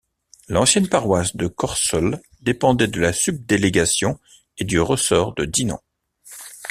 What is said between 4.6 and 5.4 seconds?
du ressort